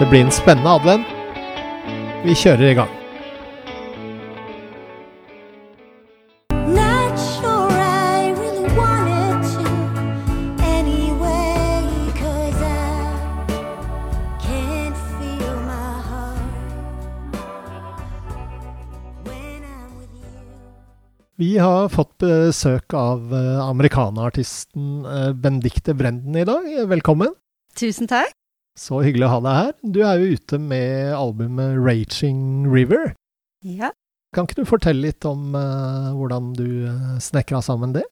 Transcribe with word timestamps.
Det 0.00 0.06
blir 0.10 0.20
en 0.26 0.30
spennende 0.34 0.70
advent. 0.76 1.06
Vi 2.26 2.34
kjører 2.36 2.70
i 2.70 2.74
gang. 2.76 2.90
Not 6.76 7.16
sure 7.16 7.72
I 7.72 8.32
really 8.36 8.68
wanted 8.76 9.40
to 9.54 9.64
anyway, 10.68 11.88
'cause 12.18 12.60
I 12.60 12.76
can't 14.44 14.98
feel 15.16 15.56
my 15.64 15.96
heart 16.10 16.44
when 19.24 19.62
I'm 19.64 19.90
with 19.98 20.12
you. 20.12 20.36
Vi 21.38 21.56
har 21.56 21.88
fått 21.88 22.18
besøk 22.18 22.94
av 22.94 23.32
eh, 23.32 23.60
amerikanerartisten 23.68 25.02
Bendikte 25.02 25.40
Benedicte 25.42 25.94
Brenden 25.94 26.36
i 26.36 26.44
dag. 26.44 26.68
Velkommen. 26.88 27.32
Tusen 27.76 28.06
takk. 28.06 28.32
Så 28.76 29.00
hyggelig 29.00 29.24
å 29.28 29.34
ha 29.36 29.38
deg 29.44 29.60
her. 29.60 29.70
Du 29.82 30.00
er 30.04 30.20
jo 30.20 30.36
ute 30.36 30.58
med 30.60 31.14
albumet 31.16 31.78
'Raging 31.80 32.68
River'. 32.68 33.14
Ja. 33.64 33.90
Kan 34.36 34.44
ikke 34.44 34.60
du 34.60 34.68
fortelle 34.68 35.08
litt 35.08 35.24
om 35.24 35.56
uh, 35.56 36.12
hvordan 36.12 36.52
du 36.58 36.68
uh, 36.84 37.16
snekra 37.22 37.62
sammen 37.64 37.94
det? 37.96 38.04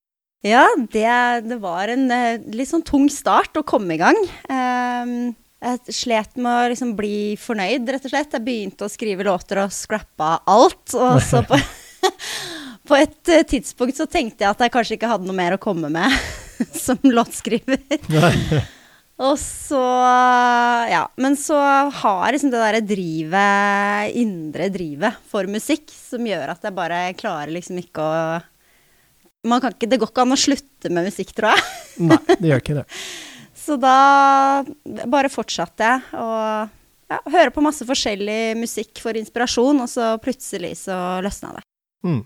Ja, 0.44 0.64
det, 0.92 1.08
det 1.48 1.58
var 1.60 1.92
en 1.92 2.08
uh, 2.08 2.40
litt 2.56 2.70
sånn 2.70 2.84
tung 2.84 3.10
start 3.12 3.56
å 3.60 3.64
komme 3.66 3.96
i 3.96 4.00
gang. 4.00 4.16
Ehm, 4.52 5.34
jeg 5.64 5.96
slet 5.96 6.36
med 6.36 6.52
å 6.52 6.70
liksom 6.72 6.92
bli 6.96 7.36
fornøyd, 7.40 7.88
rett 7.88 8.08
og 8.08 8.12
slett. 8.12 8.36
Jeg 8.36 8.44
begynte 8.44 8.84
å 8.88 8.92
skrive 8.92 9.24
låter 9.24 9.62
og 9.62 9.72
scrappa 9.72 10.38
alt. 10.48 10.96
Og 10.96 11.20
så 11.24 11.40
på, 11.48 11.60
på 12.88 12.98
et 12.98 13.32
eh, 13.32 13.44
tidspunkt 13.48 14.00
så 14.00 14.08
tenkte 14.08 14.44
jeg 14.44 14.52
at 14.52 14.64
jeg 14.64 14.74
kanskje 14.74 14.98
ikke 14.98 15.12
hadde 15.12 15.28
noe 15.28 15.36
mer 15.36 15.56
å 15.56 15.60
komme 15.62 15.92
med 15.92 16.12
som 16.84 17.00
låtskriver. 17.04 17.80
Og 19.22 19.36
så 19.38 19.82
Ja. 20.90 21.06
Men 21.16 21.36
så 21.36 21.58
har 21.90 22.32
liksom 22.32 22.50
det 22.50 22.62
derre 22.62 22.80
drivet, 22.82 24.14
indre 24.14 24.68
drivet 24.68 25.20
for 25.30 25.46
musikk, 25.46 25.86
som 25.90 26.26
gjør 26.26 26.50
at 26.56 26.62
jeg 26.62 26.74
bare 26.74 27.14
klarer 27.14 27.54
liksom 27.54 27.78
ikke 27.78 28.02
å 28.02 28.42
man 29.44 29.60
kan 29.60 29.74
ikke, 29.74 29.88
Det 29.88 30.00
går 30.00 30.08
ikke 30.08 30.24
an 30.24 30.32
å 30.32 30.40
slutte 30.40 30.90
med 30.90 31.04
musikk, 31.04 31.34
tror 31.36 31.52
jeg. 31.52 31.64
Nei, 32.10 32.18
det 32.40 32.48
gjør 32.48 32.62
ikke 32.62 32.78
det. 32.80 32.86
Så 33.64 33.76
da 33.80 34.64
bare 35.08 35.30
fortsatte 35.32 35.84
jeg 35.84 36.20
å 36.20 36.28
ja, 37.12 37.18
høre 37.32 37.52
på 37.52 37.64
masse 37.64 37.84
forskjellig 37.86 38.56
musikk 38.58 39.00
for 39.00 39.16
inspirasjon, 39.16 39.80
og 39.84 39.88
så 39.88 40.14
plutselig 40.20 40.74
så 40.82 40.96
løsna 41.24 41.54
det. 41.56 41.62
Mm. 42.04 42.22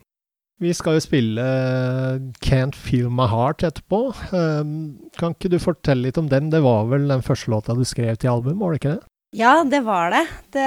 Vi 0.59 0.73
skal 0.75 0.97
jo 0.97 1.03
spille 1.05 1.43
eh, 1.43 2.19
'Can't 2.43 2.75
Feel 2.75 3.11
My 3.15 3.29
Heart' 3.31 3.63
etterpå. 3.69 4.01
Um, 4.35 4.99
kan 5.19 5.37
ikke 5.37 5.53
du 5.53 5.59
fortelle 5.63 6.09
litt 6.09 6.19
om 6.19 6.31
den? 6.31 6.51
Det 6.51 6.63
var 6.65 6.89
vel 6.91 7.07
den 7.11 7.23
første 7.23 7.53
låta 7.53 7.77
du 7.79 7.85
skrev 7.87 8.19
til 8.19 8.33
album, 8.33 8.59
var 8.59 8.75
det 8.75 8.81
ikke 8.81 8.95
det? 8.97 9.05
Ja, 9.39 9.63
det 9.63 9.85
var 9.87 10.11
det. 10.11 10.25
Det, 10.57 10.67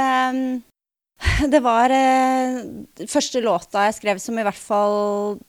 det 1.54 1.62
var 1.66 1.92
eh, 1.92 2.62
første 3.10 3.44
låta 3.44 3.88
jeg 3.90 4.00
skrev 4.00 4.22
som 4.24 4.40
i 4.40 4.46
hvert 4.48 4.64
fall 4.64 5.40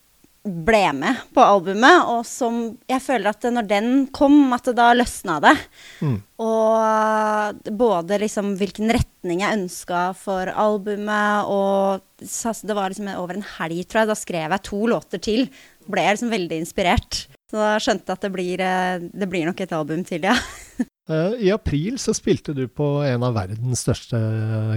ble 0.42 0.80
med 0.98 1.18
på 1.34 1.42
albumet, 1.44 2.08
og 2.10 2.24
som 2.26 2.56
jeg 2.90 3.02
føler 3.04 3.30
at 3.30 3.46
når 3.54 3.66
den 3.70 3.90
kom, 4.14 4.50
at 4.54 4.66
det 4.66 4.74
da 4.78 4.88
løsna 4.96 5.36
det. 5.44 5.54
Mm. 6.02 6.16
Og 6.42 7.68
både 7.78 8.18
liksom 8.24 8.56
hvilken 8.58 8.90
retning 8.94 9.44
jeg 9.44 9.60
ønska 9.60 10.08
for 10.18 10.50
albumet, 10.50 11.46
og 11.46 12.02
det 12.18 12.78
var 12.78 12.90
liksom 12.90 13.12
over 13.14 13.38
en 13.38 13.46
helg, 13.58 13.84
tror 13.86 14.02
jeg, 14.02 14.10
da 14.10 14.18
skrev 14.18 14.56
jeg 14.56 14.66
to 14.66 14.82
låter 14.90 15.22
til. 15.22 15.46
Ble 15.86 16.08
jeg 16.08 16.18
liksom 16.18 16.34
veldig 16.34 16.58
inspirert. 16.64 17.24
Så 17.52 17.60
da 17.60 17.76
skjønte 17.82 18.08
jeg 18.08 18.18
at 18.18 18.26
det 18.26 18.32
blir, 18.32 18.64
eh, 18.64 19.06
det 19.12 19.28
blir 19.30 19.46
nok 19.46 19.60
et 19.60 19.74
album 19.76 20.04
til, 20.08 20.26
ja. 20.30 20.36
Eh, 21.10 21.32
I 21.42 21.48
april 21.50 21.96
så 21.98 22.12
spilte 22.14 22.52
du 22.54 22.68
på 22.70 22.84
en 23.02 23.24
av 23.26 23.34
verdens 23.34 23.80
største 23.82 24.18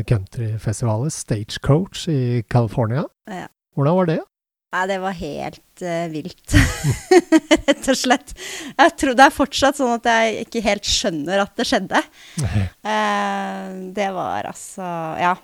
countryfestivaler, 0.09 1.13
Stagecoach 1.13 2.07
i 2.09 2.41
California. 2.49 3.03
Ja. 3.29 3.45
Hvordan 3.77 3.99
var 3.99 4.09
det? 4.09 4.17
Nei, 4.75 4.87
det 4.91 4.97
var 4.99 5.13
helt 5.15 5.83
uh, 5.87 6.07
vilt, 6.11 6.53
rett 7.69 7.87
og 7.93 7.95
slett. 7.95 8.33
Jeg 8.75 8.91
tror 8.99 9.15
det 9.15 9.23
er 9.23 9.31
fortsatt 9.31 9.77
sånn 9.79 9.93
at 9.95 10.09
jeg 10.09 10.41
ikke 10.43 10.63
helt 10.65 10.89
skjønner 10.89 11.43
at 11.45 11.53
det 11.55 11.67
skjedde. 11.69 12.01
Uh, 12.83 13.69
det 13.97 14.09
var 14.15 14.51
altså 14.51 14.89
Ja. 15.21 15.35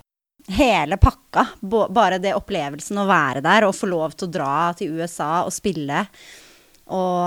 Hele 0.52 0.96
pakka. 0.98 1.46
Bo 1.62 1.84
bare 1.94 2.18
det 2.18 2.34
opplevelsen 2.34 2.98
å 2.98 3.06
være 3.06 3.40
der 3.46 3.62
og 3.62 3.76
få 3.78 3.86
lov 3.86 4.16
til 4.18 4.26
å 4.26 4.32
dra 4.34 4.54
til 4.76 4.96
USA 4.98 5.44
og 5.46 5.52
spille. 5.54 6.02
Og 6.92 7.20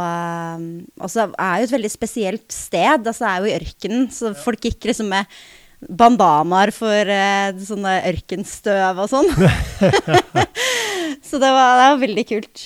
og 0.99 1.09
så 1.09 1.29
er 1.31 1.61
jo 1.61 1.69
et 1.69 1.75
veldig 1.77 1.93
spesielt 1.93 2.51
sted. 2.51 3.07
Altså, 3.07 3.23
det 3.23 3.29
er 3.31 3.39
jo 3.39 3.49
i 3.49 3.55
ørkenen, 3.55 4.09
så 4.11 4.33
folk 4.35 4.67
gikk 4.67 4.91
liksom 4.91 5.07
med 5.16 5.31
bandanaer 5.79 6.73
for 6.75 7.16
uh, 7.16 7.55
sånne 7.72 7.95
ørkenstøv 8.11 8.99
og 9.05 9.09
sånn. 9.16 9.31
så 11.25 11.39
det 11.41 11.49
var, 11.51 11.75
det 11.79 11.89
var 11.93 12.01
veldig 12.07 12.25
kult. 12.29 12.63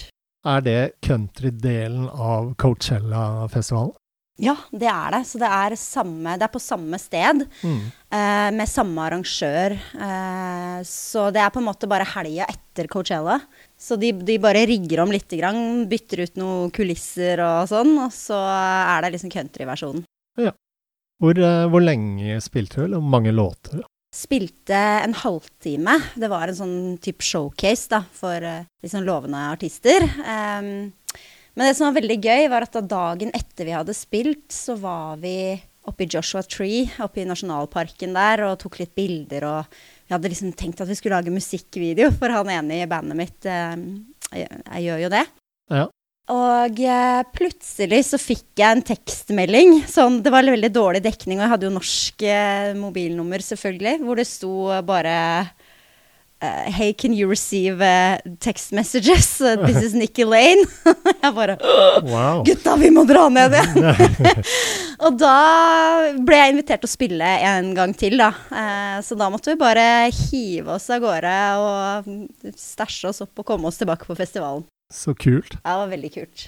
Er 0.47 0.61
det 0.63 0.77
countrydelen 1.03 2.05
av 2.11 2.53
Coachella-festivalen? 2.61 3.95
Ja, 4.39 4.53
det 4.71 4.87
er 4.87 5.11
det. 5.17 5.25
Så 5.27 5.39
det 5.41 5.49
er, 5.51 5.73
samme, 5.75 6.37
det 6.39 6.45
er 6.47 6.51
på 6.53 6.61
samme 6.63 6.95
sted, 7.01 7.41
Mm. 7.59 7.81
eh, 8.07 8.51
med 8.55 8.69
samme 8.71 9.01
arrangør. 9.03 9.73
Eh, 9.75 10.77
så 10.87 11.25
det 11.35 11.41
er 11.43 11.49
på 11.51 11.59
en 11.59 11.67
måte 11.67 11.89
bare 11.91 12.07
helga 12.07 12.45
etter 12.47 12.87
Coachella. 12.87 13.35
Så 13.77 13.97
de, 13.99 14.13
de 14.13 14.37
bare 14.39 14.63
rigger 14.69 15.01
om 15.03 15.11
lite 15.11 15.35
grann, 15.41 15.83
bytter 15.91 16.23
ut 16.23 16.39
noen 16.39 16.71
kulisser 16.71 17.43
og 17.43 17.67
sånn, 17.67 17.91
og 18.05 18.15
så 18.15 18.39
er 18.39 19.03
det 19.03 19.11
liksom 19.17 19.33
countryversjonen. 19.35 20.05
Hvor, 21.19 21.35
eh, 21.35 21.65
hvor 21.67 21.83
lenge 21.83 22.37
spilte 22.39 22.79
du, 22.79 22.85
eller 22.85 23.03
mange 23.03 23.33
låter? 23.35 23.83
Spilte 24.19 24.75
en 24.75 25.15
halvtime. 25.15 25.95
Det 26.19 26.27
var 26.31 26.51
en 26.51 26.57
sånn 26.57 26.79
type 26.99 27.23
showcase 27.23 27.87
da, 27.93 28.01
for 28.11 28.43
liksom 28.83 29.05
lovende 29.07 29.45
artister. 29.53 30.03
Um, 30.19 30.89
men 31.55 31.67
det 31.67 31.75
som 31.77 31.87
var 31.89 32.01
veldig 32.01 32.17
gøy, 32.19 32.45
var 32.51 32.67
at 32.67 32.75
da 32.75 32.83
dagen 32.83 33.31
etter 33.35 33.67
vi 33.67 33.75
hadde 33.75 33.95
spilt, 33.95 34.47
så 34.51 34.75
var 34.79 35.17
vi 35.23 35.55
oppe 35.89 36.05
i 36.05 36.09
Joshua 36.11 36.43
Tree, 36.45 36.85
oppe 37.03 37.23
i 37.23 37.27
nasjonalparken 37.27 38.13
der, 38.15 38.45
og 38.47 38.59
tok 38.61 38.77
litt 38.81 38.93
bilder. 38.97 39.45
Og 39.49 39.79
vi 40.07 40.15
hadde 40.15 40.31
liksom 40.31 40.53
tenkt 40.57 40.83
at 40.83 40.89
vi 40.89 40.97
skulle 40.99 41.17
lage 41.19 41.33
musikkvideo, 41.33 42.11
for 42.19 42.31
han 42.33 42.51
ene 42.53 42.81
i 42.83 42.89
bandet 42.89 43.19
mitt 43.19 43.49
em, 43.49 43.87
jeg, 44.29 44.45
jeg 44.47 44.85
gjør 44.85 45.03
jo 45.05 45.13
det. 45.15 45.25
Ja. 45.73 45.85
Og 46.29 46.81
eh, 46.85 47.21
plutselig 47.33 48.03
så 48.11 48.19
fikk 48.21 48.61
jeg 48.61 48.69
en 48.69 48.85
tekstmelding. 48.85 49.79
Sånn, 49.89 50.19
det 50.25 50.33
var 50.33 50.45
veldig 50.45 50.69
dårlig 50.75 51.01
dekning, 51.05 51.39
og 51.39 51.47
jeg 51.47 51.53
hadde 51.55 51.69
jo 51.69 51.77
norsk 51.79 52.25
eh, 52.27 52.75
mobilnummer, 52.77 53.41
selvfølgelig, 53.41 53.97
hvor 54.05 54.21
det 54.21 54.27
sto 54.29 54.53
bare 54.85 55.15
eh, 55.41 56.69
Hey, 56.69 56.93
can 56.93 57.17
you 57.17 57.27
receive 57.27 57.81
text 58.45 58.75
messages? 58.77 59.41
This 59.65 59.81
is 59.89 59.97
Nikki 59.97 60.23
Lane. 60.23 60.69
jeg 61.23 61.33
bare 61.33 61.57
Wow. 62.05 62.45
Gutta, 62.45 62.77
vi 62.77 62.93
må 62.93 63.07
dra 63.09 63.25
ned 63.33 63.57
igjen! 63.57 64.39
og 65.09 65.17
da 65.17 65.35
ble 66.13 66.43
jeg 66.43 66.53
invitert 66.53 66.85
til 66.85 66.93
å 66.93 66.93
spille 66.93 67.35
en 67.49 67.73
gang 67.73 67.97
til, 67.97 68.21
da. 68.21 68.31
Så 69.01 69.17
da 69.17 69.33
måtte 69.33 69.55
vi 69.55 69.59
bare 69.65 69.87
hive 70.13 70.77
oss 70.77 70.91
av 70.93 71.01
gårde 71.03 71.37
og 71.65 72.11
stæsje 72.53 73.09
oss 73.09 73.25
opp 73.25 73.41
og 73.41 73.49
komme 73.49 73.73
oss 73.73 73.81
tilbake 73.81 74.05
på 74.05 74.19
festivalen. 74.19 74.69
Så 74.93 75.13
kult. 75.17 75.57
Ja, 75.63 75.73
det 75.75 75.79
var 75.83 75.91
veldig 75.93 76.11
kult. 76.15 76.45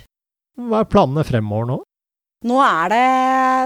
Hva 0.62 0.82
er 0.84 0.90
planene 0.92 1.24
fremover 1.28 1.68
nå? 1.70 1.80
Nå 2.50 2.58
er 2.66 2.90
det 2.90 3.02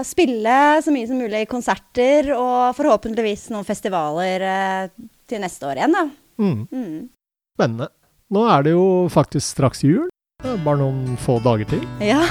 spille 0.04 0.56
så 0.84 0.92
mye 0.92 1.08
som 1.08 1.16
mulig 1.22 1.46
konserter, 1.48 2.28
og 2.36 2.74
forhåpentligvis 2.76 3.46
noen 3.54 3.64
festivaler 3.64 4.44
eh, 4.44 4.90
til 5.26 5.40
neste 5.40 5.64
år 5.70 5.80
igjen, 5.80 5.96
da. 5.96 6.02
Mm. 6.36 6.58
Mm. 6.68 6.98
Spennende. 7.56 7.88
Nå 8.36 8.42
er 8.52 8.66
det 8.66 8.74
jo 8.76 8.84
faktisk 9.12 9.46
straks 9.56 9.80
jul. 9.86 10.10
Bare 10.44 10.76
noen 10.82 11.16
få 11.24 11.38
dager 11.44 11.68
til. 11.76 11.84
Ja. 12.04 12.22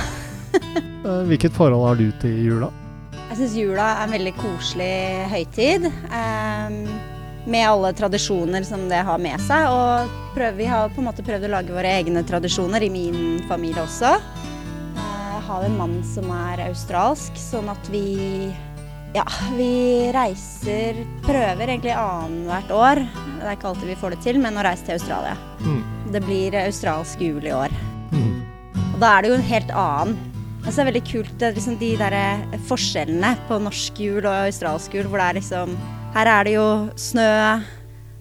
Eh, 1.06 1.20
Hvilket 1.30 1.54
forhold 1.54 1.84
har 1.86 1.98
du 2.00 2.08
til 2.18 2.32
jula? 2.48 2.68
Jeg 3.30 3.36
syns 3.38 3.52
jula 3.60 3.84
er 3.92 4.00
en 4.08 4.14
veldig 4.16 4.32
koselig 4.40 4.96
høytid. 5.30 5.84
ehm, 6.10 6.80
med 7.46 7.68
alle 7.70 7.94
tradisjoner 7.94 8.66
som 8.68 8.88
det 8.90 9.04
har 9.08 9.22
med 9.22 9.42
seg. 9.46 9.70
Og 9.70 10.36
prøv, 10.36 10.58
vi 10.60 10.70
har 10.70 10.92
på 10.94 11.02
en 11.02 11.10
måte 11.10 11.26
prøvd 11.26 11.48
å 11.48 11.54
lage 11.58 11.76
våre 11.76 11.94
egne 12.00 12.26
tradisjoner 12.28 12.86
i 12.86 12.92
min 12.94 13.42
familie 13.50 13.86
også. 13.86 14.16
Jeg 14.96 15.42
har 15.50 15.66
en 15.66 15.78
mann 15.78 16.00
som 16.08 16.32
er 16.34 16.66
australsk, 16.70 17.36
sånn 17.38 17.70
at 17.70 17.92
vi 17.94 18.50
ja, 19.16 19.24
vi 19.56 20.12
reiser 20.12 20.98
Prøver 21.24 21.70
egentlig 21.70 21.94
annethvert 21.96 22.72
år. 22.76 23.00
Det 23.40 23.46
er 23.46 23.56
ikke 23.56 23.70
alltid 23.70 23.92
vi 23.94 24.00
får 24.02 24.16
det 24.16 24.24
til, 24.26 24.40
men 24.44 24.58
å 24.60 24.66
reise 24.66 24.84
til 24.88 24.98
Australia. 24.98 25.36
Mm. 25.64 25.82
Det 26.12 26.22
blir 26.26 26.58
australsk 26.66 27.22
jul 27.24 27.46
i 27.48 27.54
år. 27.56 27.72
Mm. 28.12 28.42
Og 28.96 28.98
da 29.00 29.14
er 29.14 29.24
det 29.24 29.32
jo 29.32 29.38
en 29.38 29.48
helt 29.52 29.72
annen. 29.72 30.18
Synes 30.66 30.76
det 30.76 30.82
er 30.82 30.90
veldig 30.90 31.04
kult 31.06 31.34
det 31.40 31.52
liksom 31.56 31.78
de 31.78 31.92
der 32.00 32.16
eh, 32.18 32.60
forskjellene 32.68 33.36
på 33.48 33.60
norsk 33.62 34.00
jul 34.02 34.24
og 34.24 34.34
australsk 34.34 34.96
jul, 34.98 35.06
hvor 35.12 35.22
det 35.22 35.28
er 35.30 35.40
liksom 35.40 35.76
Her 36.16 36.30
er 36.32 36.48
det 36.48 36.54
jo 36.56 36.68
snø. 37.00 37.30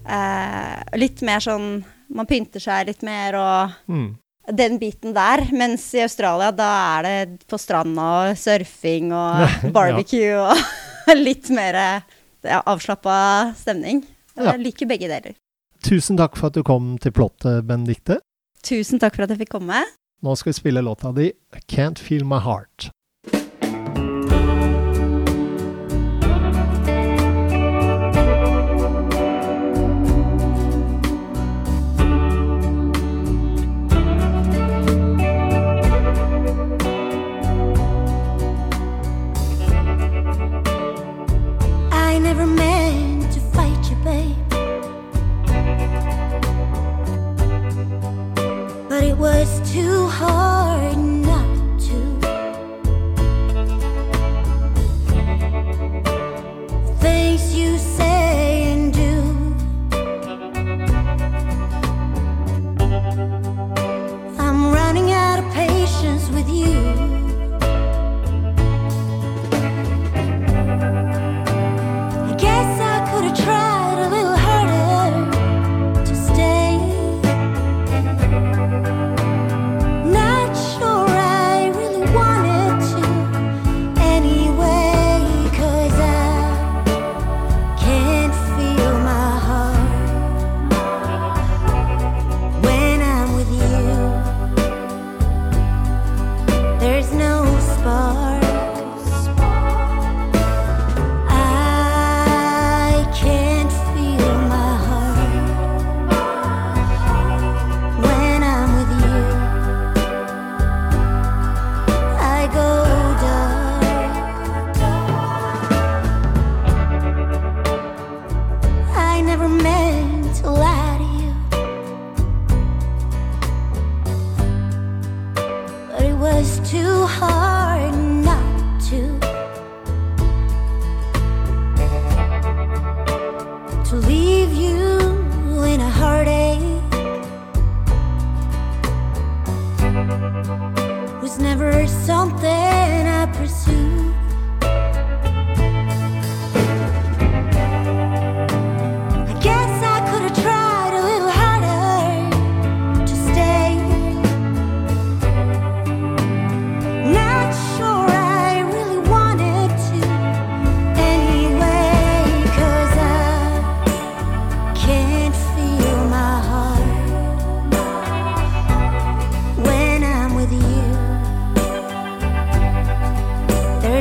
Eh, 0.04 0.98
litt 1.00 1.22
mer 1.24 1.40
sånn 1.40 1.82
Man 2.14 2.26
pynter 2.28 2.60
seg 2.60 2.86
litt 2.90 3.00
mer 3.02 3.34
og 3.34 3.70
Mm. 3.88 4.16
den 4.54 4.78
biten 4.78 5.14
der. 5.14 5.40
Mens 5.52 5.86
i 5.94 6.02
Australia, 6.02 6.50
da 6.52 6.98
er 6.98 7.02
det 7.02 7.46
på 7.48 7.56
stranda 7.58 8.28
og 8.30 8.36
surfing 8.36 9.10
og 9.10 9.40
Ja. 9.64 9.70
barbecue 9.72 10.36
og 10.36 11.16
litt 11.16 11.48
mer 11.50 11.74
ja, 12.44 12.60
avslappa 12.66 13.54
stemning. 13.56 14.04
Ja. 14.36 14.52
Jeg 14.52 14.60
liker 14.66 14.86
begge 14.86 15.08
deler. 15.08 15.34
Tusen 15.82 16.16
takk 16.20 16.36
for 16.36 16.48
at 16.48 16.54
du 16.54 16.62
kom 16.62 16.98
til 16.98 17.10
plottet, 17.12 17.64
Benedicte. 17.66 18.18
Tusen 18.62 18.98
takk 19.00 19.16
for 19.16 19.24
at 19.24 19.30
jeg 19.30 19.38
fikk 19.46 19.54
komme. 19.56 19.80
Nå 20.22 20.36
skal 20.36 20.52
vi 20.52 20.58
spille 20.60 20.82
låta 20.84 21.12
di 21.12 21.32
'Can't 21.66 21.98
Feel 21.98 22.24
My 22.24 22.38
Heart'. 22.38 22.90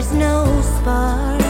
There's 0.04 0.16
no 0.16 0.62
spark. 0.62 1.43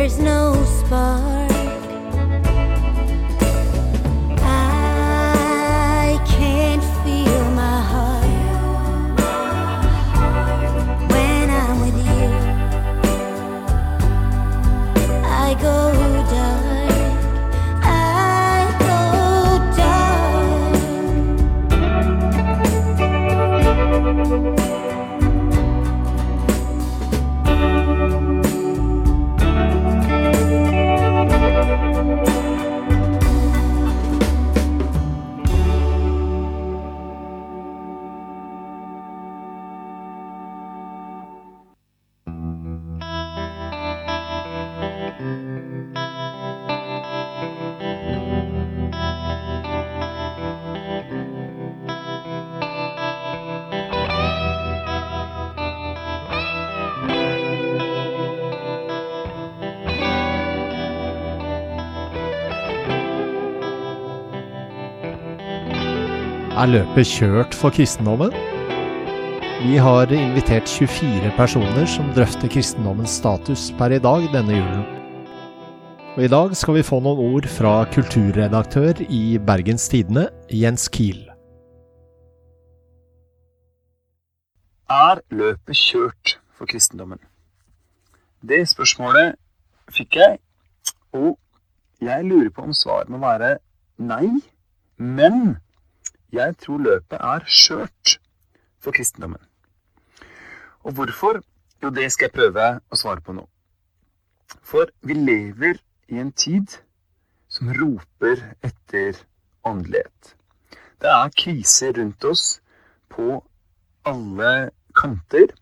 There's 0.00 0.18
no 0.18 0.54
spark. 0.64 1.39
Er 66.60 66.68
løpet 66.68 67.08
kjørt 67.08 67.54
for 67.56 67.72
kristendommen? 67.72 68.34
Vi 69.62 69.78
har 69.80 70.10
invitert 70.12 70.68
24 70.68 71.30
personer 71.32 71.86
som 71.88 72.10
drøfter 72.12 72.50
kristendommens 72.52 73.14
status 73.16 73.70
per 73.78 73.94
i 73.96 74.00
dag 74.04 74.26
denne 74.34 74.58
julen. 74.58 74.82
Og 76.18 76.26
I 76.26 76.28
dag 76.28 76.52
skal 76.60 76.76
vi 76.76 76.82
få 76.84 76.98
noen 77.00 77.22
ord 77.30 77.48
fra 77.48 77.72
kulturredaktør 77.94 79.00
i 79.08 79.38
Bergens 79.46 79.88
Tidende, 79.88 80.26
Jens 80.52 80.84
Kiel. 80.92 81.22
Er 84.92 85.24
løpet 85.32 85.80
kjørt 85.80 86.36
for 86.52 86.68
kristendommen? 86.68 87.24
Det 88.44 88.66
spørsmålet 88.68 89.32
fikk 89.96 90.20
jeg, 90.20 90.36
og 91.16 91.38
jeg 92.04 92.28
lurer 92.28 92.52
på 92.52 92.68
om 92.68 92.76
svaret 92.76 93.08
må 93.08 93.24
være 93.24 93.56
nei, 93.96 94.28
men 95.00 95.56
jeg 96.32 96.56
tror 96.62 96.82
løpet 96.84 97.18
er 97.20 97.46
skjørt 97.46 98.18
for 98.80 98.96
kristendommen. 98.96 99.42
Og 100.84 100.92
hvorfor? 100.92 101.40
Jo, 101.82 101.90
det 101.90 102.10
skal 102.12 102.28
jeg 102.28 102.36
prøve 102.36 102.66
å 102.90 102.98
svare 102.98 103.24
på 103.24 103.34
nå. 103.36 103.46
For 104.62 104.90
vi 105.06 105.16
lever 105.16 105.80
i 106.08 106.20
en 106.20 106.32
tid 106.32 106.80
som 107.50 107.70
roper 107.74 108.42
etter 108.66 109.18
åndelighet. 109.66 110.34
Det 111.00 111.08
er 111.08 111.36
kriser 111.36 111.96
rundt 111.96 112.24
oss 112.24 112.60
på 113.08 113.40
alle 114.04 114.70
kanter. 114.96 115.52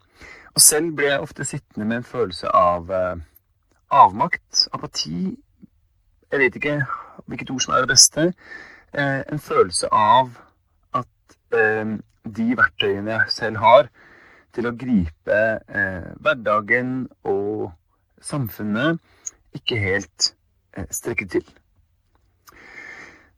Og 0.54 0.62
selv 0.62 0.96
blir 0.96 1.12
jeg 1.12 1.22
ofte 1.22 1.46
sittende 1.46 1.86
med 1.86 2.00
en 2.00 2.08
følelse 2.08 2.50
av 2.50 2.90
eh, 2.90 3.20
avmakt, 3.94 4.68
apati 4.72 5.36
Jeg 6.28 6.40
vet 6.40 6.56
ikke 6.56 6.80
hvilket 7.26 7.50
ord 7.50 7.60
som 7.64 7.72
er 7.74 7.84
det 7.84 7.92
beste. 7.94 8.32
Eh, 8.92 9.22
en 9.32 9.40
følelse 9.40 9.88
av 9.92 10.34
de 11.50 12.46
verktøyene 12.58 13.14
jeg 13.14 13.32
selv 13.32 13.62
har 13.62 13.88
til 14.52 14.68
å 14.68 14.74
gripe 14.76 15.38
eh, 15.68 16.08
hverdagen 16.20 17.06
og 17.28 17.70
samfunnet, 18.20 18.98
ikke 19.56 19.78
helt 19.80 20.32
eh, 20.76 20.88
strekker 20.90 21.28
til. 21.38 21.44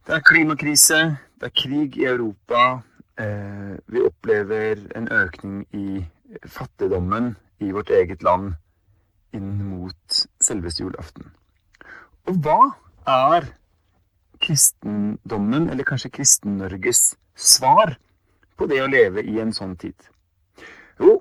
Det 0.07 0.17
er 0.17 0.25
klimakrise, 0.26 1.00
det 1.38 1.50
er 1.50 1.59
krig 1.61 1.99
i 2.00 2.09
Europa, 2.11 2.81
Eh, 3.21 3.76
vi 3.87 4.00
opplever 4.00 4.79
en 4.97 5.09
økning 5.12 5.64
i 5.76 6.00
fattigdommen 6.49 7.35
i 7.61 7.73
vårt 7.75 7.90
eget 7.93 8.23
land 8.25 8.55
inn 9.37 9.50
mot 9.67 10.21
selveste 10.40 10.87
julaften. 10.87 11.26
Og 12.31 12.38
hva 12.40 12.71
er 13.11 13.50
kristendommen, 14.40 15.69
eller 15.69 15.85
kanskje 15.85 16.12
Kristen-Norges 16.17 17.02
svar 17.40 17.97
på 18.59 18.68
det 18.70 18.80
å 18.85 18.90
leve 18.90 19.25
i 19.25 19.38
en 19.42 19.52
sånn 19.56 19.76
tid? 19.80 19.97
Jo, 21.00 21.18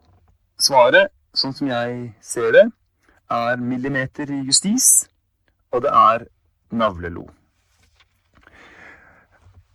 svaret, 0.60 1.14
sånn 1.34 1.56
som 1.56 1.70
jeg 1.72 2.12
ser 2.26 2.52
det, 2.56 2.66
er 3.30 3.62
millimeter 3.62 4.32
justis, 4.44 5.08
og 5.72 5.86
det 5.86 5.94
er 5.94 6.26
navlelo. 6.76 7.28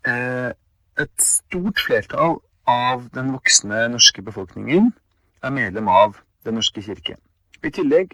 Eh, 0.05 0.51
et 1.01 1.15
stort 1.23 1.81
flertall 1.81 2.37
av 2.69 3.09
den 3.15 3.33
voksne 3.33 3.87
norske 3.95 4.23
befolkningen 4.23 4.93
er 5.43 5.55
medlem 5.55 5.89
av 5.89 6.21
Den 6.45 6.59
norske 6.59 6.83
kirke. 6.85 7.15
I 7.65 7.71
tillegg 7.73 8.11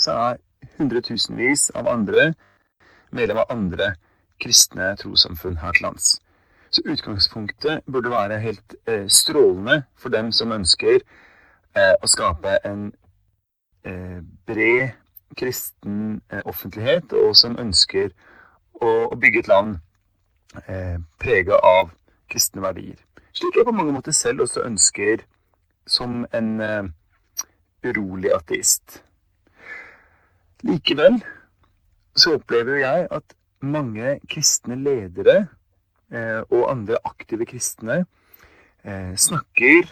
så 0.00 0.14
er 0.16 0.38
hundretusenvis 0.78 1.66
av 1.76 1.84
andre 1.92 2.30
medlem 3.12 3.42
av 3.42 3.50
andre 3.52 3.90
kristne 4.40 4.94
trossamfunn 4.96 5.58
her 5.60 5.76
til 5.76 5.84
lands. 5.84 6.06
Så 6.74 6.82
utgangspunktet 6.90 7.84
burde 7.86 8.10
være 8.10 8.40
helt 8.42 8.74
eh, 8.90 9.06
strålende 9.08 9.84
for 9.94 10.10
dem 10.10 10.32
som 10.34 10.50
ønsker 10.50 10.96
eh, 10.98 11.94
å 12.02 12.10
skape 12.10 12.56
en 12.66 12.88
eh, 13.86 14.18
bred 14.46 14.96
kristen 15.38 16.18
eh, 16.32 16.42
offentlighet, 16.44 17.14
og 17.14 17.36
som 17.38 17.54
ønsker 17.62 18.10
å, 18.82 18.90
å 19.06 19.14
bygge 19.14 19.44
et 19.44 19.52
land 19.52 19.78
eh, 20.66 20.98
prega 21.22 21.62
av 21.62 21.94
kristne 22.30 22.66
verdier. 22.66 22.98
Slik 23.30 23.54
jeg 23.60 23.70
på 23.70 23.74
mange 23.78 23.94
måter 23.94 24.14
selv 24.14 24.42
også 24.48 24.66
ønsker 24.66 25.22
som 25.86 26.24
en 26.34 26.52
eh, 26.58 26.90
urolig 27.86 28.34
ateist. 28.34 28.98
Likevel 30.66 31.22
så 32.18 32.40
opplever 32.40 32.82
jeg 32.82 33.10
at 33.14 33.34
mange 33.62 34.18
kristne 34.26 34.74
ledere 34.80 35.44
og 36.14 36.70
andre 36.70 37.00
aktive 37.04 37.46
kristne 37.46 38.04
eh, 38.84 39.14
snakker 39.16 39.88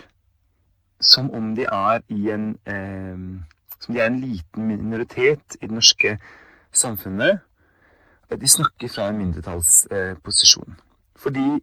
som 1.03 1.31
om 1.35 1.55
de 1.57 1.65
er 1.67 2.05
i 2.09 2.31
en 2.31 2.53
eh, 2.67 3.19
som 3.83 3.95
de 3.95 4.01
er 4.01 4.07
en 4.07 4.21
liten 4.21 4.67
minoritet 4.67 5.57
i 5.61 5.67
det 5.67 5.75
norske 5.75 6.19
samfunnet. 6.73 7.41
De 8.31 8.49
snakker 8.49 8.89
fra 8.89 9.09
en 9.11 9.19
mindretallsposisjon. 9.19 10.77
Fordi 11.17 11.59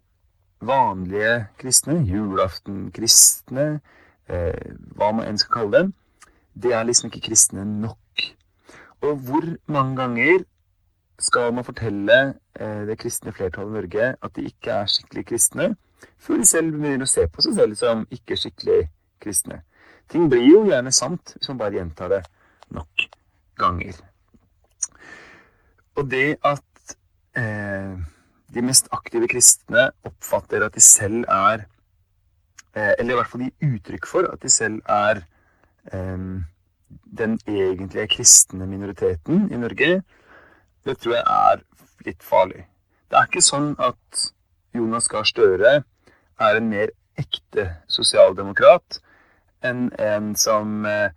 vanlige 0.62 1.48
kristne, 1.58 1.96
julaftenkristne, 2.04 3.80
eh, 4.28 4.76
hva 4.96 5.12
man 5.16 5.28
enn 5.30 5.40
skal 5.40 5.54
kalle 5.54 5.78
dem, 5.78 5.94
det 6.54 6.74
er 6.76 6.84
liksom 6.84 7.08
ikke 7.08 7.30
kristne 7.30 7.64
nok. 7.66 8.26
Og 9.02 9.16
hvor 9.16 9.48
mange 9.72 9.96
ganger 9.96 10.44
skal 11.20 11.54
man 11.54 11.68
fortelle 11.68 12.18
eh, 12.60 12.84
det 12.88 12.98
kristne 13.02 13.34
flertallet 13.36 13.72
i 13.72 13.78
Norge 13.78 14.10
at 14.16 14.36
de 14.36 14.46
ikke 14.48 14.82
er 14.82 14.92
skikkelig 14.92 15.26
kristne, 15.34 15.70
før 16.20 16.40
de 16.40 16.48
selv 16.48 16.76
begynner 16.76 17.08
å 17.08 17.12
se 17.12 17.26
på 17.28 17.44
seg 17.44 17.58
selv 17.58 17.80
som 17.80 18.06
ikke 18.16 18.38
skikkelig 18.40 18.82
kristne? 19.24 19.62
Ting 20.10 20.30
blir 20.32 20.46
jo 20.48 20.64
gjerne 20.70 20.94
sant 20.96 21.36
hvis 21.36 21.52
man 21.52 21.60
bare 21.60 21.78
gjentar 21.78 22.14
det 22.14 22.22
nok 22.74 23.10
ganger. 23.60 23.98
Og 26.00 26.08
det 26.10 26.40
at 26.46 26.96
eh, 27.38 27.98
de 28.50 28.64
mest 28.66 28.88
aktive 28.96 29.28
kristne 29.30 29.90
oppfatter 30.08 30.64
at 30.66 30.78
de 30.78 30.82
selv 30.82 31.28
er 31.30 31.66
eh, 32.74 32.94
Eller 32.98 33.12
i 33.12 33.18
hvert 33.20 33.30
fall 33.30 33.44
gir 33.46 33.76
uttrykk 33.76 34.08
for 34.10 34.30
at 34.32 34.42
de 34.42 34.50
selv 34.54 34.80
er 34.90 35.22
eh, 35.92 36.24
den 37.20 37.36
egentlige 37.46 38.08
kristne 38.16 38.66
minoriteten 38.70 39.50
i 39.54 39.60
Norge, 39.60 40.00
det 40.86 40.98
tror 41.00 41.16
jeg 41.18 41.26
er 41.26 41.64
litt 42.08 42.24
farlig. 42.24 42.66
Det 43.10 43.18
er 43.18 43.30
ikke 43.30 43.44
sånn 43.44 43.74
at 43.82 44.26
Jonas 44.76 45.10
Gahr 45.12 45.28
Støre 45.28 45.74
er 46.40 46.60
en 46.60 46.70
mer 46.70 46.94
ekte 47.20 47.66
sosialdemokrat 47.92 49.00
enn 49.66 49.90
en 50.00 50.34
som 50.40 50.86
eh, 50.88 51.10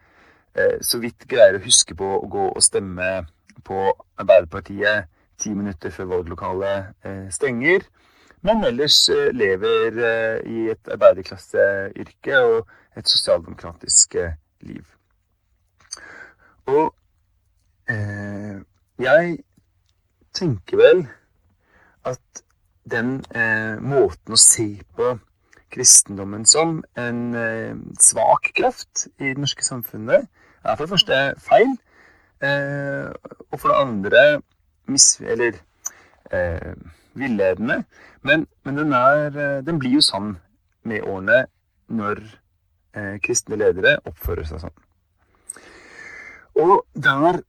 eh, 0.58 0.78
så 0.82 0.98
vidt 1.02 1.28
greier 1.30 1.60
å 1.60 1.64
huske 1.64 1.94
på 1.94 2.08
å 2.18 2.28
gå 2.30 2.48
og 2.50 2.64
stemme 2.64 3.10
på 3.62 3.84
Arbeiderpartiet 4.18 5.10
ti 5.42 5.52
minutter 5.54 5.92
før 5.94 6.10
valglokalet 6.16 7.06
eh, 7.06 7.28
stenger, 7.34 7.86
men 8.42 8.64
ellers 8.66 8.96
eh, 9.10 9.30
lever 9.34 9.98
eh, 10.02 10.38
i 10.50 10.64
et 10.72 10.90
arbeiderklasseyrke 10.90 12.40
og 12.42 12.72
et 12.98 13.08
sosialdemokratisk 13.08 14.16
eh, 14.18 14.34
liv. 14.66 14.82
Og 16.70 16.94
jeg 19.02 19.32
tenker 20.42 20.80
vel 20.80 21.04
at 22.08 22.42
den 22.90 23.20
eh, 23.30 23.78
måten 23.78 24.34
å 24.34 24.40
se 24.40 24.82
på 24.96 25.14
kristendommen 25.72 26.44
som 26.48 26.80
en 26.98 27.20
eh, 27.38 27.76
svak 28.02 28.50
kraft 28.56 29.06
i 29.22 29.30
det 29.30 29.40
norske 29.40 29.64
samfunnet, 29.64 30.26
er 30.62 30.74
for 30.76 30.84
det 30.84 30.92
første 30.92 31.20
feil. 31.42 31.76
Eh, 32.42 33.08
og 33.50 33.60
for 33.60 33.70
det 33.70 33.78
andre 33.78 34.24
mis... 34.90 35.14
Eller 35.22 35.62
eh, 36.34 36.74
villedende. 37.14 37.82
Men, 38.22 38.46
men 38.64 38.78
den, 38.78 38.92
er, 38.92 39.26
eh, 39.26 39.58
den 39.64 39.78
blir 39.78 39.98
jo 39.98 40.04
sann 40.04 40.36
med 40.88 41.04
årene 41.04 41.44
når 41.92 42.22
eh, 42.96 43.18
kristne 43.22 43.58
ledere 43.60 43.98
oppfører 44.08 44.48
seg 44.48 44.62
sånn. 44.64 44.78
Og 46.62 46.74
der 46.96 47.42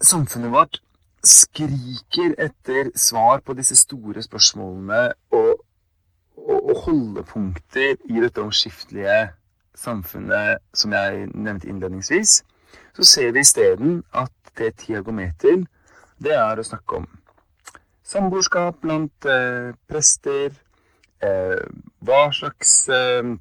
samfunnet 0.00 0.52
vårt 0.52 0.80
skriker 1.26 2.34
etter 2.38 2.90
svar 2.98 3.42
på 3.44 3.56
disse 3.58 3.76
store 3.78 4.22
spørsmålene 4.24 5.02
og, 5.34 5.62
og, 6.36 6.58
og 6.58 6.76
holdepunkter 6.84 7.96
i 8.08 8.22
dette 8.22 8.42
omskiftelige 8.42 9.18
samfunnet 9.76 10.62
som 10.74 10.94
jeg 10.96 11.26
nevnte 11.34 11.68
innledningsvis, 11.68 12.42
så 12.96 13.04
ser 13.04 13.32
vi 13.36 13.44
isteden 13.44 14.02
at 14.14 14.32
det 14.58 14.74
tida 14.80 15.02
går 15.04 15.12
med 15.12 15.66
det 16.22 16.32
er 16.32 16.58
å 16.58 16.64
snakke 16.64 17.02
om. 17.02 17.08
Samboerskap 18.06 18.78
blant 18.80 19.26
eh, 19.28 19.74
prester, 19.90 20.54
eh, 21.20 21.60
hva 22.06 22.22
slags 22.32 22.88
eh, 22.88 23.34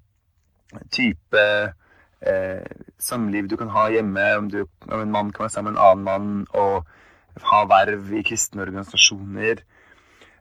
type 0.91 1.45
eh, 2.25 2.65
samliv 2.99 3.47
du 3.47 3.55
kan 3.61 3.71
ha 3.71 3.87
hjemme, 3.93 4.25
om, 4.41 4.49
du, 4.51 4.65
om 4.89 4.99
en 4.99 5.13
mann 5.13 5.31
kan 5.31 5.45
være 5.45 5.55
sammen 5.55 5.75
med 5.75 5.79
en 5.79 5.85
annen 5.85 6.05
mann, 6.09 6.47
og 6.57 6.83
ha 7.43 7.63
verv 7.69 8.13
i 8.13 8.23
kristne 8.23 8.63
organisasjoner, 8.65 9.63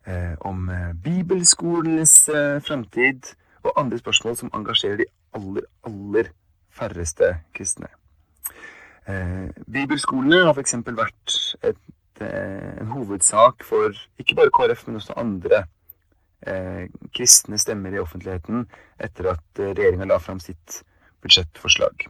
eh, 0.06 0.34
om 0.40 0.68
eh, 0.70 0.92
bibelskolenes 1.04 2.28
eh, 2.28 2.60
fremtid, 2.62 3.34
og 3.64 3.72
andre 3.80 3.98
spørsmål 3.98 4.36
som 4.36 4.52
engasjerer 4.54 5.02
de 5.02 5.10
aller, 5.34 5.68
aller 5.88 6.30
færreste 6.74 7.34
kristne. 7.56 7.88
Eh, 9.08 9.48
bibelskolene 9.68 10.44
har 10.46 10.56
f.eks. 10.56 10.76
vært 10.86 11.36
et, 11.62 11.80
eh, 12.24 12.72
en 12.80 12.92
hovedsak 12.92 13.64
for 13.64 13.92
ikke 14.20 14.36
bare 14.38 14.52
KrF, 14.54 14.86
men 14.86 15.00
også 15.00 15.16
andre 15.20 15.64
eh, 16.46 16.88
kristne 17.16 17.58
stemmer 17.60 17.94
i 17.94 18.00
offentligheten 18.02 18.66
etter 19.00 19.34
at 19.34 19.64
regjeringa 19.64 20.08
la 20.08 20.20
fram 20.20 20.40
sitt 20.40 20.82
budsjettforslag. 21.24 22.06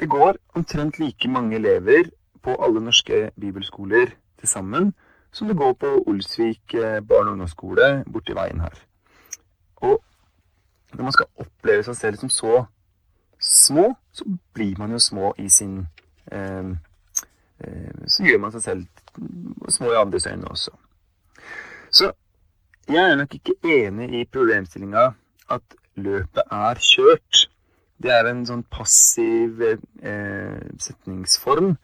Det 0.00 0.08
går 0.08 0.38
omtrent 0.56 0.98
like 0.98 1.28
mange 1.28 1.58
elever 1.58 2.08
på 2.42 2.56
alle 2.64 2.80
norske 2.80 3.30
bibelskoler 3.40 4.12
til 4.38 4.48
sammen 4.48 4.92
som 5.32 5.48
det 5.48 5.56
går 5.56 5.72
på 5.72 6.04
Olsvik 6.06 6.74
eh, 6.74 7.00
barne- 7.00 7.30
og 7.30 7.32
ungdomsskole 7.32 8.04
borti 8.12 8.34
veien 8.34 8.60
her. 8.60 8.74
Og 9.76 10.02
når 10.92 11.02
man 11.02 11.12
skal 11.12 11.26
oppleve 11.36 11.82
seg 11.86 11.96
selv 11.96 12.16
som 12.16 12.28
så 12.28 12.64
små, 13.40 13.94
så 14.12 14.24
blir 14.54 14.78
man 14.78 14.90
jo 14.90 14.98
små 14.98 15.34
i 15.38 15.48
sin 15.48 15.86
eh, 16.32 16.70
eh, 17.60 18.06
Så 18.06 18.24
gjør 18.24 18.38
man 18.38 18.52
seg 18.52 18.62
selv 18.62 18.86
små 19.68 19.92
i 19.92 20.00
andres 20.00 20.26
øyne 20.26 20.48
også. 20.48 20.70
Så 21.90 22.12
jeg 22.88 23.10
er 23.10 23.16
nok 23.16 23.34
ikke 23.34 23.54
enig 23.64 24.20
i 24.20 24.24
problemstillinga 24.24 25.12
at 25.50 25.76
løpet 25.94 26.42
er 26.50 26.74
kjørt. 26.82 27.46
Det 28.02 28.10
er 28.10 28.26
en 28.26 28.44
sånn 28.46 28.64
passiv 28.72 29.62
eh, 29.62 30.60
setningsform. 30.78 31.76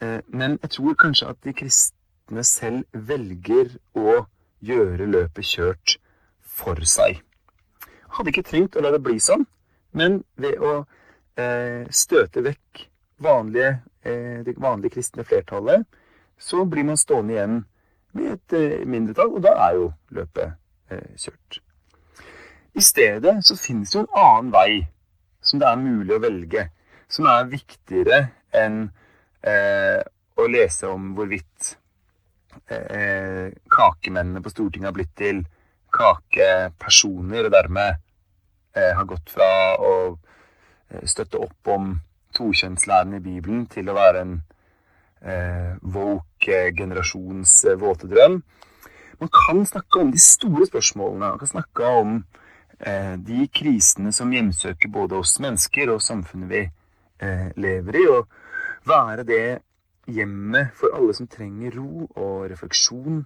Eh, 0.00 0.20
men 0.28 0.58
jeg 0.62 0.70
tror 0.76 0.96
kanskje 1.00 1.28
at 1.32 1.38
de 1.44 1.54
kristne 1.56 2.44
selv 2.44 2.84
velger 2.92 3.76
å 3.96 4.26
gjøre 4.64 5.08
løpet 5.08 5.48
kjørt 5.48 5.96
for 6.40 6.80
seg. 6.88 7.22
Hadde 8.16 8.32
ikke 8.32 8.46
trengt 8.48 8.76
å 8.76 8.84
la 8.84 8.92
det 8.92 9.02
bli 9.04 9.18
sånn, 9.20 9.46
men 9.96 10.22
ved 10.40 10.60
å 10.60 10.74
eh, 11.40 11.86
støte 11.88 12.44
vekk 12.44 12.86
vanlige, 13.24 13.78
eh, 14.04 14.42
det 14.44 14.56
vanlige 14.60 14.98
kristne 14.98 15.24
flertallet, 15.24 15.86
så 16.36 16.64
blir 16.68 16.84
man 16.84 17.00
stående 17.00 17.36
igjen 17.36 17.62
med 18.16 18.34
et 18.36 18.84
mindretall, 18.88 19.32
og 19.32 19.44
da 19.44 19.54
er 19.68 19.76
jo 19.76 19.86
løpet 20.16 20.56
kjørt. 21.20 21.58
I 22.76 22.82
stedet 22.84 23.32
så 23.44 23.56
finnes 23.56 23.90
det 23.90 23.98
jo 23.98 24.02
en 24.04 24.18
annen 24.20 24.52
vei 24.52 24.86
som 25.44 25.60
det 25.60 25.68
er 25.68 25.80
mulig 25.80 26.14
å 26.16 26.20
velge, 26.22 26.66
som 27.08 27.28
er 27.30 27.48
viktigere 27.48 28.20
enn 28.56 28.86
eh, 29.46 30.00
å 30.36 30.46
lese 30.50 30.88
om 30.90 31.12
hvorvidt 31.16 31.76
eh, 32.68 33.52
kakemennene 33.72 34.42
på 34.44 34.52
Stortinget 34.52 34.90
har 34.90 34.96
blitt 34.96 35.14
til 35.18 35.44
kakepersoner, 35.96 37.46
og 37.46 37.54
dermed 37.54 37.96
eh, 38.76 38.92
har 38.96 39.08
gått 39.08 39.32
fra 39.32 39.50
å 39.80 39.94
eh, 40.90 41.04
støtte 41.08 41.40
opp 41.46 41.72
om 41.72 41.94
tokjønnslæren 42.36 43.16
i 43.16 43.24
Bibelen 43.24 43.64
til 43.72 43.88
å 43.88 43.96
være 43.96 44.24
en 44.26 44.34
eh, 45.24 45.76
woke 45.80 46.62
generasjons 46.76 47.58
eh, 47.70 47.78
våte 47.80 48.10
drøm. 48.10 48.42
Man 49.22 49.32
kan 49.32 49.62
snakke 49.64 50.02
om 50.02 50.10
de 50.12 50.20
store 50.20 50.66
spørsmålene. 50.68 51.30
Man 51.30 51.40
kan 51.40 51.54
snakke 51.54 51.92
om 52.02 52.18
de 52.76 53.46
krisene 53.56 54.10
som 54.12 54.28
hjemsøker 54.34 54.90
både 54.92 55.16
oss 55.16 55.38
mennesker 55.40 55.88
og 55.94 56.02
samfunnet 56.04 56.50
vi 56.50 56.58
lever 57.56 57.96
i. 57.96 58.02
Og 58.12 58.26
være 58.86 59.24
det 59.26 59.58
hjemmet 60.06 60.70
for 60.78 60.94
alle 60.94 61.14
som 61.14 61.28
trenger 61.30 61.74
ro 61.78 62.06
og 62.14 62.46
refleksjon 62.50 63.24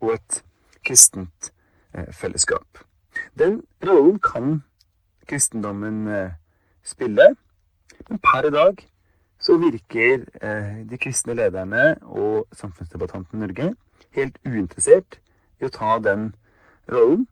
og 0.00 0.14
et 0.14 0.42
kristent 0.86 1.52
eh, 1.94 2.10
fellesskap. 2.14 2.82
Den 3.38 3.62
rollen 3.86 4.18
kan 4.22 4.62
kristendommen 5.28 6.06
eh, 6.08 6.36
spille, 6.82 7.34
men 8.08 8.22
per 8.22 8.48
i 8.48 8.54
dag 8.54 8.82
så 9.38 9.58
virker 9.58 10.26
eh, 10.42 10.82
de 10.90 10.98
kristne 10.98 11.36
lederne 11.38 11.96
og 12.02 12.46
samfunnsdebattanten 12.52 13.38
i 13.38 13.46
Norge 13.46 13.72
helt 14.16 14.38
uinteressert 14.46 15.20
i 15.60 15.68
å 15.68 15.74
ta 15.74 15.98
den 16.02 16.32
rollen. 16.90 17.26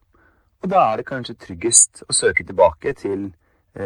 Og 0.63 0.71
da 0.71 0.87
er 0.91 1.01
det 1.01 1.09
kanskje 1.11 1.39
tryggest 1.39 2.05
å 2.07 2.15
søke 2.15 2.47
tilbake 2.47 2.95
til 2.99 3.29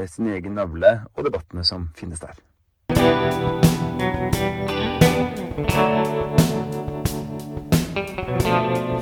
sin 0.07 0.29
egen 0.31 0.55
navle 0.55 1.01
og 1.17 1.27
debattene 1.27 1.65
som 1.67 1.89
finnes 1.99 2.23
der. 2.23 2.39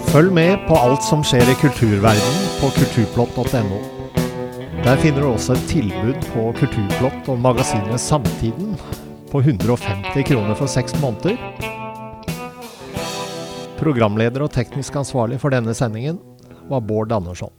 Følg 0.09 0.33
med 0.33 0.62
på 0.64 0.77
alt 0.81 1.05
som 1.05 1.21
skjer 1.21 1.51
i 1.53 1.55
kulturverdenen 1.61 2.47
på 2.62 2.71
kulturplott.no. 2.79 3.81
Der 4.87 4.97
finner 5.03 5.21
du 5.21 5.27
også 5.29 5.53
et 5.53 5.66
tilbud 5.68 6.16
på 6.31 6.47
Kulturplott 6.57 7.29
og 7.29 7.42
magasinet 7.44 8.01
Samtiden 8.01 8.73
på 9.29 9.42
150 9.44 10.25
kroner 10.31 10.57
for 10.57 10.71
seks 10.71 10.97
måneder. 11.03 11.37
Programleder 13.77 14.49
og 14.49 14.55
teknisk 14.57 14.97
ansvarlig 14.97 15.42
for 15.44 15.53
denne 15.53 15.77
sendingen 15.77 16.23
var 16.73 16.81
Bård 16.88 17.12
Andersson. 17.12 17.59